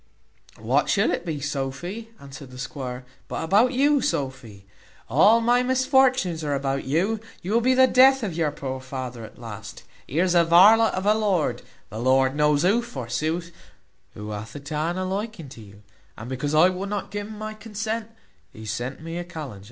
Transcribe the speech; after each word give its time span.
"What 0.57 0.89
should 0.89 1.11
it 1.11 1.27
be, 1.27 1.39
Sophy," 1.39 2.09
answered 2.19 2.49
the 2.49 2.57
squire, 2.57 3.05
"but 3.27 3.43
about 3.43 3.71
you, 3.71 4.01
Sophy? 4.01 4.65
All 5.07 5.41
my 5.41 5.61
misfortunes 5.61 6.43
are 6.43 6.55
about 6.55 6.85
you; 6.85 7.19
you 7.43 7.51
will 7.53 7.61
be 7.61 7.75
the 7.75 7.85
death 7.85 8.23
of 8.23 8.33
your 8.33 8.49
poor 8.49 8.79
father 8.81 9.23
at 9.23 9.37
last. 9.37 9.83
Here's 10.07 10.33
a 10.33 10.43
varlet 10.43 10.95
of 10.95 11.05
a 11.05 11.13
lord, 11.13 11.61
the 11.91 11.99
Lord 11.99 12.35
knows 12.35 12.63
who, 12.63 12.81
forsooth! 12.81 13.51
who 14.15 14.31
hath 14.31 14.55
a 14.55 14.59
taan 14.59 14.97
a 14.97 15.05
liking 15.05 15.49
to 15.49 15.61
you, 15.61 15.83
and 16.17 16.27
because 16.31 16.55
I 16.55 16.69
would 16.69 16.89
not 16.89 17.11
gi 17.11 17.19
un 17.19 17.37
my 17.37 17.53
consent, 17.53 18.09
he 18.51 18.65
sent 18.65 19.03
me 19.03 19.19
a 19.19 19.23
kallenge. 19.23 19.59